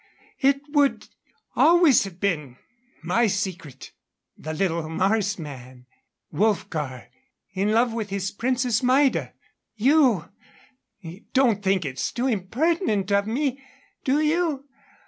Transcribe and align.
It 0.39 0.59
would 0.69 1.07
always 1.55 2.05
have 2.05 2.19
been 2.19 2.57
my 3.03 3.27
secret 3.27 3.91
the 4.35 4.51
little 4.51 4.89
Mars 4.89 5.37
man 5.37 5.85
Wolfgar 6.33 7.09
in 7.53 7.71
love 7.71 7.93
with 7.93 8.09
his 8.09 8.31
Princess 8.31 8.81
Maida. 8.81 9.33
You 9.75 10.27
don't 11.33 11.61
think 11.61 11.85
it 11.85 11.97
too 12.15 12.25
impertinent 12.25 13.11
of 13.11 13.27
me 13.27 13.61
do 14.03 14.19
you? 14.19 14.65